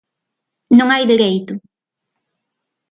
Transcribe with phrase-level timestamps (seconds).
[0.77, 1.53] Non hai dereito.